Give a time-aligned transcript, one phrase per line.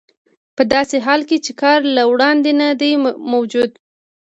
[0.55, 2.91] په داسې حال کې چې کار له وړاندې نه دی
[3.31, 3.71] موجود